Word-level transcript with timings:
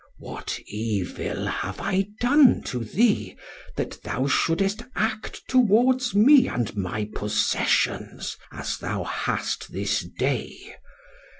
What 0.17 0.59
evil 0.65 1.45
have 1.45 1.79
I 1.79 2.07
done 2.19 2.63
to 2.63 2.83
thee, 2.83 3.37
that 3.75 4.01
thou 4.01 4.25
shouldest 4.25 4.81
act 4.95 5.47
towards 5.47 6.15
me 6.15 6.47
and 6.47 6.75
my 6.75 7.07
possessions, 7.13 8.35
as 8.51 8.79
thou 8.79 9.03
hast 9.03 9.71
this 9.71 9.99
day? 10.17 10.73